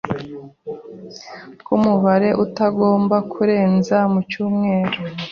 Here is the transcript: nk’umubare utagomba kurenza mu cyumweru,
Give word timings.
nk’umubare 1.63 2.29
utagomba 2.45 3.17
kurenza 3.31 3.97
mu 4.11 4.19
cyumweru, 4.29 4.99